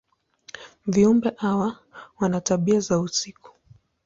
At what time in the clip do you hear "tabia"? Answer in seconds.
2.41-2.79